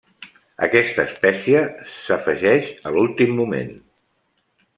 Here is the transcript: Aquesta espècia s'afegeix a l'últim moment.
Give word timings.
Aquesta 0.67 1.03
espècia 1.09 1.61
s'afegeix 1.97 2.73
a 2.91 2.95
l'últim 2.97 3.37
moment. 3.43 3.71